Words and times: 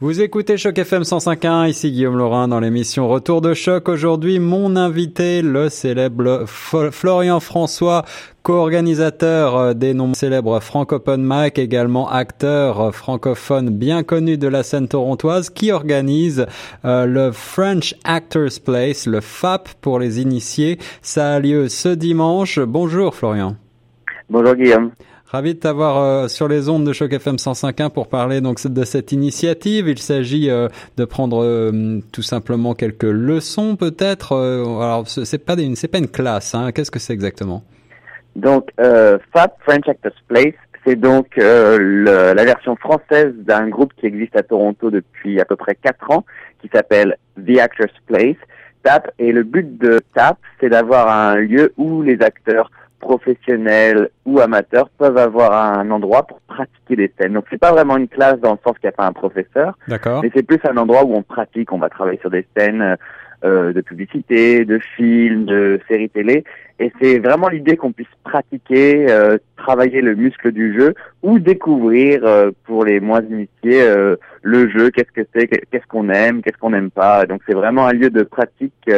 Vous 0.00 0.20
écoutez 0.20 0.56
Choc 0.56 0.78
FM 0.78 1.02
105.1, 1.02 1.70
ici 1.70 1.90
Guillaume 1.90 2.16
Laurin 2.16 2.46
dans 2.46 2.60
l'émission 2.60 3.08
Retour 3.08 3.40
de 3.40 3.52
Choc. 3.52 3.88
Aujourd'hui, 3.88 4.38
mon 4.38 4.76
invité, 4.76 5.42
le 5.42 5.68
célèbre 5.68 6.44
Florian 6.46 7.40
François, 7.40 8.04
co-organisateur 8.44 9.56
euh, 9.56 9.74
des 9.74 9.94
noms 9.94 10.14
célèbres 10.14 10.60
Francophone 10.60 11.24
Mac, 11.24 11.58
également 11.58 12.08
acteur 12.08 12.80
euh, 12.80 12.90
francophone 12.92 13.70
bien 13.70 14.04
connu 14.04 14.38
de 14.38 14.46
la 14.46 14.62
scène 14.62 14.86
torontoise, 14.86 15.50
qui 15.50 15.72
organise 15.72 16.46
euh, 16.84 17.04
le 17.04 17.32
French 17.32 17.96
Actors 18.04 18.60
Place, 18.64 19.04
le 19.04 19.20
FAP 19.20 19.68
pour 19.80 19.98
les 19.98 20.20
initiés. 20.20 20.78
Ça 21.02 21.34
a 21.34 21.40
lieu 21.40 21.68
ce 21.68 21.88
dimanche. 21.88 22.60
Bonjour 22.60 23.16
Florian. 23.16 23.56
Bonjour 24.30 24.54
Guillaume. 24.54 24.92
Ravi 25.30 25.54
de 25.54 25.60
t'avoir 25.60 25.98
euh, 25.98 26.28
sur 26.28 26.48
les 26.48 26.70
ondes 26.70 26.86
de 26.86 26.94
Choc 26.94 27.12
FM 27.12 27.36
105.1 27.36 27.90
pour 27.90 28.08
parler 28.08 28.40
donc 28.40 28.66
de 28.66 28.84
cette 28.84 29.12
initiative. 29.12 29.86
Il 29.86 29.98
s'agit 29.98 30.48
euh, 30.48 30.68
de 30.96 31.04
prendre 31.04 31.44
euh, 31.44 32.00
tout 32.12 32.22
simplement 32.22 32.72
quelques 32.72 33.02
leçons 33.02 33.76
peut-être. 33.76 34.32
alors 34.32 35.06
c'est 35.06 35.44
pas 35.44 35.60
une 35.60 35.76
c'est 35.76 35.88
pas 35.88 35.98
une 35.98 36.08
classe. 36.08 36.54
Hein. 36.54 36.72
Qu'est-ce 36.72 36.90
que 36.90 36.98
c'est 36.98 37.12
exactement? 37.12 37.62
Donc 38.36 38.70
FAP 38.78 39.54
French 39.64 39.86
Actors 39.86 40.12
Place, 40.28 40.54
c'est 40.86 40.96
donc 40.96 41.26
le, 41.36 42.32
la 42.32 42.44
version 42.46 42.74
française 42.76 43.34
d'un 43.36 43.68
groupe 43.68 43.92
qui 43.98 44.06
existe 44.06 44.34
à 44.34 44.42
Toronto 44.42 44.90
depuis 44.90 45.40
à 45.40 45.44
peu 45.44 45.56
près 45.56 45.74
quatre 45.74 46.10
ans, 46.10 46.24
qui 46.62 46.70
s'appelle 46.72 47.18
The 47.36 47.58
Actors 47.58 48.00
Place. 48.06 48.36
TAP 48.82 49.10
et 49.18 49.32
le 49.32 49.42
but 49.42 49.76
de 49.76 50.00
TAP, 50.14 50.38
c'est 50.60 50.70
d'avoir 50.70 51.10
un 51.10 51.34
lieu 51.34 51.74
où 51.76 52.00
les 52.00 52.22
acteurs 52.22 52.70
professionnels 53.00 54.10
ou 54.24 54.40
amateurs 54.40 54.88
peuvent 54.98 55.18
avoir 55.18 55.52
un 55.78 55.90
endroit 55.90 56.26
pour 56.26 56.40
pratiquer 56.40 56.96
des 56.96 57.12
scènes. 57.18 57.34
Donc 57.34 57.44
c'est 57.50 57.58
pas 57.58 57.72
vraiment 57.72 57.96
une 57.96 58.08
classe 58.08 58.40
dans 58.40 58.52
le 58.52 58.58
sens 58.64 58.76
qu'il 58.78 58.88
n'y 58.88 58.94
a 58.94 58.96
pas 58.96 59.06
un 59.06 59.12
professeur, 59.12 59.78
mais 60.22 60.30
c'est 60.34 60.42
plus 60.42 60.60
un 60.68 60.76
endroit 60.76 61.04
où 61.04 61.14
on 61.14 61.22
pratique, 61.22 61.72
on 61.72 61.78
va 61.78 61.88
travailler 61.88 62.18
sur 62.18 62.30
des 62.30 62.46
scènes 62.56 62.96
euh, 63.44 63.72
de 63.72 63.80
publicité, 63.80 64.64
de 64.64 64.80
films, 64.96 65.44
de 65.44 65.80
séries 65.88 66.10
télé, 66.10 66.44
et 66.80 66.92
c'est 67.00 67.18
vraiment 67.18 67.48
l'idée 67.48 67.76
qu'on 67.76 67.92
puisse 67.92 68.06
pratiquer, 68.22 69.10
euh, 69.10 69.38
travailler 69.56 70.00
le 70.00 70.14
muscle 70.14 70.52
du 70.52 70.78
jeu 70.78 70.94
ou 71.22 71.40
découvrir 71.40 72.24
euh, 72.24 72.50
pour 72.64 72.84
les 72.84 73.00
moins 73.00 73.22
initiés 73.22 73.82
euh, 73.82 74.16
le 74.42 74.68
jeu, 74.70 74.90
qu'est-ce 74.90 75.10
que 75.10 75.26
c'est, 75.34 75.48
qu'est-ce 75.48 75.86
qu'on 75.88 76.08
aime, 76.08 76.40
qu'est-ce 76.40 76.58
qu'on 76.58 76.70
n'aime 76.70 76.90
pas. 76.90 77.26
Donc 77.26 77.42
c'est 77.46 77.54
vraiment 77.54 77.86
un 77.86 77.92
lieu 77.92 78.10
de 78.10 78.22
pratique 78.22 78.90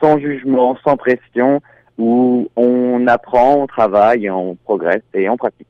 sans 0.00 0.18
jugement, 0.18 0.78
sans 0.84 0.96
pression 0.96 1.60
où 1.98 2.48
on 2.56 3.06
apprend, 3.06 3.62
on 3.62 3.66
travaille, 3.66 4.30
on 4.30 4.56
progresse 4.64 5.02
et 5.14 5.28
on 5.28 5.36
pratique. 5.36 5.66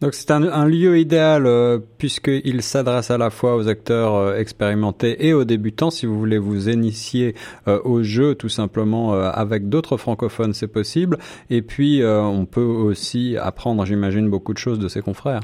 Donc 0.00 0.14
c'est 0.14 0.30
un, 0.30 0.64
lieu 0.64 0.96
idéal 0.96 1.44
euh, 1.44 1.78
puisqu'il 1.98 2.62
s'adresse 2.62 3.10
à 3.10 3.18
la 3.18 3.28
fois 3.28 3.56
aux 3.56 3.68
acteurs 3.68 4.14
euh, 4.14 4.38
expérimentés 4.38 5.26
et 5.26 5.34
aux 5.34 5.44
débutants. 5.44 5.90
Si 5.90 6.06
vous 6.06 6.18
voulez 6.18 6.38
vous 6.38 6.70
initier 6.70 7.34
euh, 7.68 7.78
au 7.84 8.02
jeu 8.02 8.34
tout 8.34 8.48
simplement 8.48 9.12
avec 9.12 9.68
d'autres 9.68 9.98
francophones, 9.98 10.54
c'est 10.54 10.72
possible. 10.72 11.18
Et 11.50 11.60
puis 11.60 12.02
on 12.02 12.46
peut 12.46 12.62
aussi 12.62 13.36
apprendre, 13.36 13.84
j'imagine, 13.84 14.30
beaucoup 14.30 14.54
de 14.54 14.58
choses 14.58 14.78
de 14.78 14.88
ses 14.88 15.02
confrères. 15.02 15.40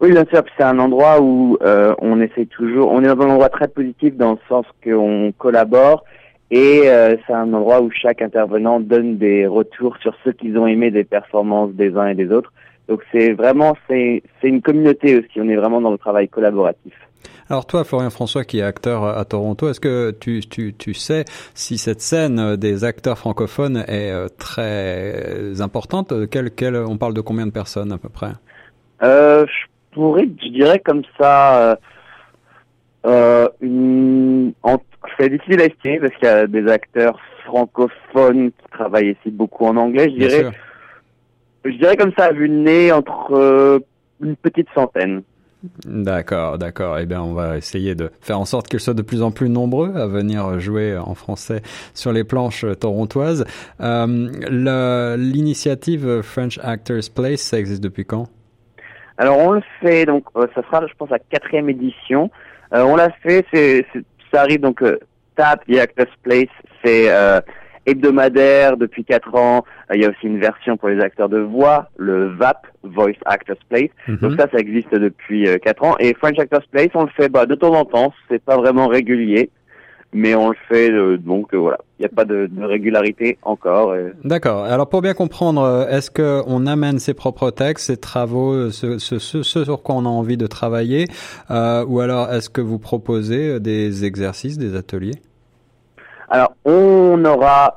Oui, 0.00 0.10
bien 0.10 0.24
sûr. 0.32 0.42
C'est 0.56 0.64
un 0.64 0.78
endroit 0.78 1.20
où 1.20 1.56
on 1.62 2.20
essaie 2.20 2.46
toujours. 2.46 2.90
On 2.90 3.02
est 3.02 3.06
dans 3.06 3.24
un 3.24 3.30
endroit 3.30 3.50
très 3.50 3.68
positif 3.68 4.16
dans 4.16 4.32
le 4.32 4.38
sens 4.48 4.66
qu'on 4.82 5.32
collabore 5.38 6.04
et 6.50 6.88
euh, 6.88 7.16
c'est 7.26 7.32
un 7.32 7.52
endroit 7.52 7.80
où 7.80 7.90
chaque 7.90 8.22
intervenant 8.22 8.80
donne 8.80 9.18
des 9.18 9.46
retours 9.46 9.96
sur 9.98 10.14
ce 10.24 10.30
qu'ils 10.30 10.58
ont 10.58 10.66
aimé 10.66 10.90
des 10.90 11.04
performances 11.04 11.72
des 11.72 11.96
uns 11.96 12.08
et 12.08 12.14
des 12.14 12.30
autres. 12.30 12.52
Donc 12.88 13.02
c'est 13.12 13.32
vraiment 13.32 13.76
c'est 13.88 14.22
c'est 14.40 14.48
une 14.48 14.62
communauté 14.62 15.18
aussi. 15.18 15.40
On 15.40 15.48
est 15.48 15.56
vraiment 15.56 15.80
dans 15.80 15.92
le 15.92 15.98
travail 15.98 16.28
collaboratif. 16.28 16.94
Alors 17.48 17.66
toi, 17.66 17.82
Florian 17.82 18.10
François, 18.10 18.44
qui 18.44 18.60
est 18.60 18.62
acteur 18.62 19.04
à 19.04 19.24
Toronto, 19.24 19.68
est-ce 19.68 19.80
que 19.80 20.12
tu, 20.12 20.40
tu, 20.40 20.72
tu 20.72 20.94
sais 20.94 21.24
si 21.54 21.78
cette 21.78 22.00
scène 22.00 22.54
des 22.54 22.84
acteurs 22.84 23.18
francophones 23.18 23.84
est 23.88 24.12
euh, 24.12 24.28
très 24.38 25.60
importante? 25.60 26.12
Quel, 26.30 26.52
quel, 26.52 26.76
On 26.76 26.96
parle 26.96 27.12
de 27.12 27.20
combien 27.20 27.46
de 27.46 27.50
personnes 27.50 27.90
à 27.90 27.98
peu 27.98 28.08
près? 28.08 28.30
Euh, 29.02 29.46
Je 29.46 29.66
pourrais, 29.90 30.28
je 30.40 30.48
dirais 30.48 30.78
comme 30.78 31.02
ça, 31.18 31.76
euh, 33.06 33.48
une, 33.60 33.89
c'est 35.20 35.28
difficile 35.28 35.60
à 35.60 35.64
estimer 35.66 36.00
parce 36.00 36.14
qu'il 36.14 36.24
y 36.24 36.30
a 36.30 36.46
des 36.46 36.66
acteurs 36.68 37.18
francophones 37.44 38.50
qui 38.52 38.70
travaillent 38.70 39.10
ici 39.10 39.30
beaucoup 39.30 39.66
en 39.66 39.76
anglais. 39.76 40.08
Je 40.10 40.26
dirais, 40.26 40.50
je 41.64 41.76
dirais 41.76 41.96
comme 41.96 42.12
ça, 42.16 42.32
vu 42.32 42.48
le 42.48 42.54
nez, 42.54 42.92
entre 42.92 43.34
euh, 43.34 43.78
une 44.22 44.36
petite 44.36 44.68
centaine. 44.74 45.22
D'accord, 45.84 46.56
d'accord. 46.56 46.98
Eh 46.98 47.04
bien, 47.04 47.20
on 47.20 47.34
va 47.34 47.58
essayer 47.58 47.94
de 47.94 48.10
faire 48.22 48.40
en 48.40 48.46
sorte 48.46 48.66
qu'ils 48.66 48.80
soient 48.80 48.94
de 48.94 49.02
plus 49.02 49.22
en 49.22 49.30
plus 49.30 49.50
nombreux 49.50 49.94
à 49.94 50.06
venir 50.06 50.58
jouer 50.58 50.96
en 50.96 51.14
français 51.14 51.60
sur 51.92 52.12
les 52.12 52.24
planches 52.24 52.64
torontoises. 52.80 53.44
Euh, 53.80 55.16
L'initiative 55.18 56.22
French 56.22 56.58
Actors 56.62 57.10
Place, 57.14 57.40
ça 57.40 57.58
existe 57.58 57.82
depuis 57.82 58.06
quand? 58.06 58.28
Alors, 59.18 59.36
on 59.36 59.50
le 59.52 59.62
fait, 59.82 60.06
donc, 60.06 60.24
euh, 60.36 60.46
ça 60.54 60.62
sera, 60.62 60.86
je 60.86 60.94
pense, 60.96 61.10
la 61.10 61.18
quatrième 61.18 61.68
édition. 61.68 62.30
Euh, 62.72 62.82
on 62.84 62.96
l'a 62.96 63.10
fait, 63.22 63.44
c'est, 63.52 63.84
ça 64.32 64.40
arrive 64.40 64.60
donc 64.60 64.82
euh, 65.40 65.42
TAP, 65.42 65.66
The 65.66 65.78
Actors 65.78 66.16
Place, 66.22 66.46
c'est 66.84 67.10
euh, 67.10 67.40
hebdomadaire 67.86 68.76
depuis 68.76 69.04
quatre 69.04 69.34
ans. 69.34 69.64
Il 69.92 70.00
y 70.00 70.04
a 70.04 70.10
aussi 70.10 70.26
une 70.26 70.38
version 70.38 70.76
pour 70.76 70.88
les 70.88 71.00
acteurs 71.00 71.28
de 71.28 71.38
voix, 71.38 71.88
le 71.96 72.28
VAP, 72.28 72.66
Voice 72.84 73.18
Actors 73.24 73.56
Place. 73.68 73.90
Mhm. 74.08 74.16
Donc 74.18 74.40
ça, 74.40 74.46
ça 74.52 74.58
existe 74.58 74.94
depuis 74.94 75.48
quatre 75.62 75.82
ans. 75.84 75.96
Et 75.98 76.14
French 76.14 76.38
Actors 76.38 76.66
Place, 76.70 76.90
on 76.94 77.04
le 77.04 77.10
fait 77.16 77.28
bah, 77.28 77.46
de 77.46 77.54
temps 77.54 77.74
en 77.74 77.84
temps. 77.84 78.12
C'est 78.28 78.42
pas 78.42 78.56
vraiment 78.56 78.88
régulier 78.88 79.50
mais 80.12 80.34
on 80.34 80.48
le 80.50 80.56
fait 80.68 80.90
euh, 80.90 81.16
donc 81.16 81.54
euh, 81.54 81.58
voilà, 81.58 81.78
il 81.98 82.02
n'y 82.02 82.06
a 82.06 82.08
pas 82.08 82.24
de, 82.24 82.48
de 82.50 82.64
régularité 82.64 83.38
encore. 83.42 83.94
D'accord. 84.24 84.64
Alors 84.64 84.88
pour 84.88 85.02
bien 85.02 85.14
comprendre, 85.14 85.62
euh, 85.62 85.88
est-ce 85.88 86.10
que 86.10 86.42
on 86.46 86.66
amène 86.66 86.98
ses 86.98 87.14
propres 87.14 87.50
textes, 87.50 87.86
ses 87.86 87.96
travaux, 87.96 88.70
ce, 88.70 88.98
ce, 88.98 89.18
ce, 89.18 89.42
sur 89.42 89.82
quoi 89.82 89.94
on 89.96 90.06
a 90.06 90.08
envie 90.08 90.36
de 90.36 90.46
travailler, 90.46 91.06
euh, 91.50 91.84
ou 91.86 92.00
alors 92.00 92.32
est-ce 92.32 92.50
que 92.50 92.60
vous 92.60 92.78
proposez 92.78 93.60
des 93.60 94.04
exercices, 94.04 94.58
des 94.58 94.74
ateliers? 94.76 95.14
Alors 96.30 96.54
on 96.64 97.24
aura 97.24 97.74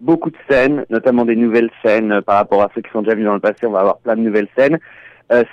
beaucoup 0.00 0.30
de 0.30 0.36
scènes, 0.48 0.84
notamment 0.90 1.24
des 1.24 1.36
nouvelles 1.36 1.70
scènes 1.82 2.20
par 2.22 2.36
rapport 2.36 2.62
à 2.62 2.70
ceux 2.74 2.82
qui 2.82 2.90
sont 2.90 3.02
déjà 3.02 3.14
venus 3.14 3.26
dans 3.26 3.34
le 3.34 3.40
passé. 3.40 3.66
On 3.66 3.70
va 3.70 3.80
avoir 3.80 3.98
plein 3.98 4.16
de 4.16 4.20
nouvelles 4.20 4.48
scènes. 4.56 4.78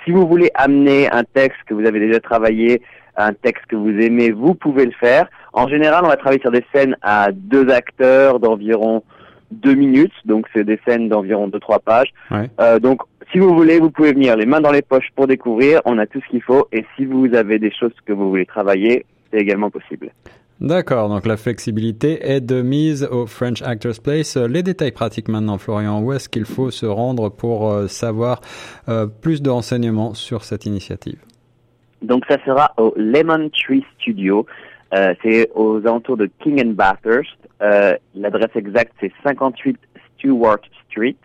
si 0.04 0.10
vous 0.10 0.26
voulez 0.28 0.50
amener 0.54 1.10
un 1.10 1.24
texte 1.24 1.60
que 1.66 1.74
vous 1.74 1.86
avez 1.86 1.98
déjà 1.98 2.20
travaillé, 2.20 2.82
un 3.16 3.32
texte 3.32 3.64
que 3.66 3.76
vous 3.76 3.98
aimez, 4.00 4.30
vous 4.30 4.54
pouvez 4.54 4.84
le 4.84 4.92
faire. 4.92 5.28
En 5.52 5.68
général, 5.68 6.04
on 6.04 6.08
va 6.08 6.16
travailler 6.16 6.40
sur 6.40 6.50
des 6.50 6.64
scènes 6.74 6.96
à 7.02 7.28
deux 7.32 7.68
acteurs 7.70 8.40
d'environ 8.40 9.02
deux 9.50 9.74
minutes, 9.74 10.14
donc 10.24 10.46
c'est 10.52 10.64
des 10.64 10.80
scènes 10.86 11.08
d'environ 11.08 11.46
deux 11.46 11.60
trois 11.60 11.78
pages. 11.78 12.12
Euh, 12.60 12.78
donc, 12.78 13.02
si 13.30 13.38
vous 13.38 13.54
voulez, 13.54 13.78
vous 13.78 13.90
pouvez 13.90 14.12
venir 14.12 14.36
les 14.36 14.46
mains 14.46 14.60
dans 14.60 14.72
les 14.72 14.82
poches 14.82 15.10
pour 15.14 15.26
découvrir. 15.26 15.80
On 15.84 15.98
a 15.98 16.06
tout 16.06 16.20
ce 16.24 16.30
qu'il 16.30 16.42
faut. 16.42 16.68
Et 16.72 16.84
si 16.96 17.04
vous 17.04 17.34
avez 17.34 17.58
des 17.58 17.70
choses 17.70 17.94
que 18.06 18.12
vous 18.12 18.30
voulez 18.30 18.46
travailler, 18.46 19.04
c'est 19.30 19.38
également 19.38 19.70
possible. 19.70 20.10
D'accord, 20.62 21.08
donc 21.08 21.26
la 21.26 21.36
flexibilité 21.36 22.20
est 22.22 22.40
de 22.40 22.62
mise 22.62 23.02
au 23.10 23.26
French 23.26 23.62
Actors 23.62 24.00
Place. 24.00 24.36
Les 24.36 24.62
détails 24.62 24.92
pratiques 24.92 25.26
maintenant, 25.26 25.58
Florian, 25.58 26.00
où 26.00 26.12
est-ce 26.12 26.28
qu'il 26.28 26.44
faut 26.44 26.70
se 26.70 26.86
rendre 26.86 27.30
pour 27.30 27.68
euh, 27.68 27.88
savoir 27.88 28.40
euh, 28.88 29.08
plus 29.08 29.42
de 29.42 29.50
renseignements 29.50 30.14
sur 30.14 30.44
cette 30.44 30.64
initiative? 30.64 31.18
Donc 32.00 32.24
ça 32.28 32.36
sera 32.44 32.72
au 32.76 32.94
Lemon 32.96 33.50
Tree 33.50 33.84
Studio. 33.98 34.46
Euh, 34.94 35.14
c'est 35.24 35.50
aux 35.56 35.78
alentours 35.78 36.16
de 36.16 36.30
King 36.38 36.64
and 36.64 36.74
Bathurst. 36.74 37.36
Euh, 37.60 37.96
L'adresse 38.14 38.54
exacte, 38.54 38.92
c'est 39.00 39.10
58 39.24 39.76
Stewart 40.14 40.60
Street, 40.88 41.16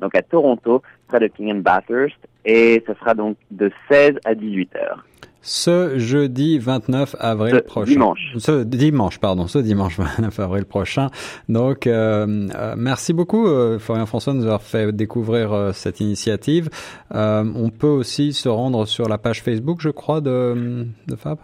donc 0.00 0.16
à 0.16 0.22
Toronto, 0.22 0.82
près 1.06 1.20
de 1.20 1.28
King 1.28 1.52
and 1.52 1.60
Bathurst. 1.60 2.18
Et 2.44 2.82
ce 2.88 2.94
sera 2.94 3.14
donc 3.14 3.36
de 3.52 3.70
16 3.88 4.16
à 4.24 4.34
18 4.34 4.74
heures. 4.74 5.04
Ce 5.42 5.98
jeudi 5.98 6.58
29 6.58 7.16
avril 7.18 7.54
ce 7.54 7.60
prochain. 7.60 7.92
Dimanche. 7.92 8.32
Ce 8.36 8.62
dimanche, 8.62 9.18
pardon, 9.18 9.46
ce 9.46 9.58
dimanche 9.58 9.98
29 10.18 10.38
avril 10.40 10.64
prochain. 10.64 11.08
Donc, 11.48 11.86
euh, 11.86 12.48
euh 12.54 12.74
merci 12.76 13.12
beaucoup, 13.12 13.46
euh, 13.46 13.78
Florian 13.78 14.06
François, 14.06 14.34
de 14.34 14.38
nous 14.38 14.44
avoir 14.44 14.62
fait 14.62 14.92
découvrir 14.92 15.70
cette 15.72 16.00
initiative. 16.00 16.68
on 17.10 17.70
peut 17.70 17.86
aussi 17.86 18.32
se 18.32 18.48
rendre 18.48 18.86
sur 18.86 19.08
la 19.08 19.18
page 19.18 19.42
Facebook, 19.42 19.78
je 19.80 19.90
crois, 19.90 20.20
de, 20.20 20.86
de 21.06 21.16
Fab. 21.16 21.38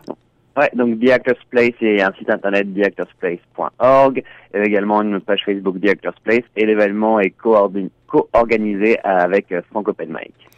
Ouais, 0.57 0.71
donc 0.75 1.01
The 1.01 1.11
Actors 1.11 1.35
Place 1.51 1.75
et 1.83 2.03
un 2.03 2.13
site 2.19 2.31
internet 2.31 2.67
theactorsplace.org, 2.75 4.23
également 4.55 5.03
une 5.03 5.21
page 5.21 5.43
Facebook 5.45 5.79
The 5.83 5.91
Actors 5.91 6.15
Place 6.25 6.45
et 6.57 6.65
l'événement 6.65 7.21
est 7.21 7.31
co-organisé 7.31 8.99
avec 9.05 9.55
Franco 9.71 9.93
Mike. 10.09 10.49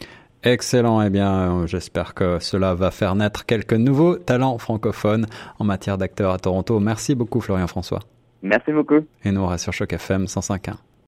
Excellent, 0.43 1.01
eh 1.01 1.09
bien 1.09 1.65
j'espère 1.65 2.13
que 2.13 2.39
cela 2.39 2.73
va 2.73 2.91
faire 2.91 3.15
naître 3.15 3.45
quelques 3.45 3.73
nouveaux 3.73 4.15
talents 4.15 4.57
francophones 4.57 5.27
en 5.59 5.65
matière 5.65 5.97
d'acteurs 5.97 6.31
à 6.31 6.37
Toronto. 6.37 6.79
Merci 6.79 7.13
beaucoup 7.13 7.41
Florian 7.41 7.67
François. 7.67 7.99
Merci 8.41 8.71
beaucoup. 8.71 9.05
Et 9.25 9.31
nous 9.31 9.41
on 9.41 9.47
reste 9.47 9.63
sur 9.63 9.73
Choc 9.73 9.91
FM 9.91 10.25
105.1. 10.25 10.75